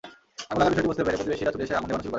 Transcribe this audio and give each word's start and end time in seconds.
আগুন 0.49 0.59
লাগার 0.61 0.73
বিষয়টি 0.75 0.87
বুঝতে 0.89 1.03
পেরে 1.05 1.17
প্রতিবেশীরা 1.19 1.51
ছুটে 1.53 1.63
এসে 1.65 1.75
আগুন 1.77 1.85
নেভানো 1.87 1.99
শুরু 2.01 2.03
করেন। 2.03 2.09